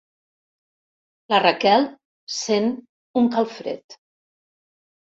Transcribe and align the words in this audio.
La 1.33 1.41
Raquel 1.43 1.87
sent 2.39 2.69
un 3.23 3.31
calfred. 3.39 4.01